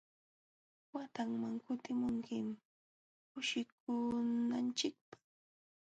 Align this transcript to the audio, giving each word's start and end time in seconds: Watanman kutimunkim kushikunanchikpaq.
Watanman 0.93 1.55
kutimunkim 1.65 2.47
kushikunanchikpaq. 3.31 5.11